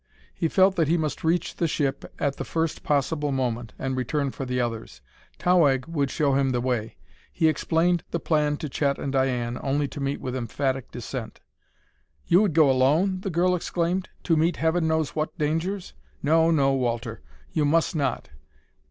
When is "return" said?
3.95-4.31